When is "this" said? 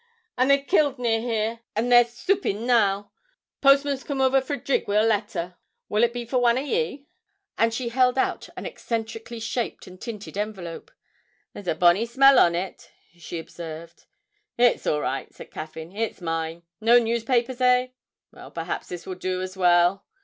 18.87-19.05